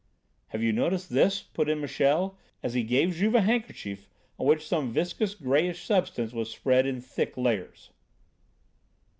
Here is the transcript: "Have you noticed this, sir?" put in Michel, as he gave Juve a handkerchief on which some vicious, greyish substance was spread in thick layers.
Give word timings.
"Have 0.47 0.63
you 0.63 0.73
noticed 0.73 1.11
this, 1.11 1.35
sir?" 1.35 1.43
put 1.53 1.69
in 1.69 1.79
Michel, 1.79 2.35
as 2.63 2.73
he 2.73 2.81
gave 2.81 3.13
Juve 3.13 3.35
a 3.35 3.41
handkerchief 3.41 4.09
on 4.39 4.47
which 4.47 4.67
some 4.67 4.91
vicious, 4.91 5.35
greyish 5.35 5.83
substance 5.85 6.33
was 6.33 6.49
spread 6.49 6.87
in 6.87 6.99
thick 7.01 7.37
layers. 7.37 7.91